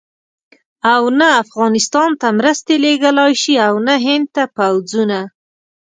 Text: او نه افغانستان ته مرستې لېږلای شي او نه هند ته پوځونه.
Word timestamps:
او 0.93 1.01
نه 1.19 1.27
افغانستان 1.43 2.09
ته 2.21 2.27
مرستې 2.39 2.75
لېږلای 2.83 3.33
شي 3.41 3.55
او 3.67 3.73
نه 3.87 3.95
هند 4.05 4.27
ته 4.35 4.43
پوځونه. 4.57 5.19